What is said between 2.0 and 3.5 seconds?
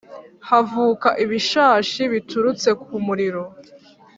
biturutse ku muriro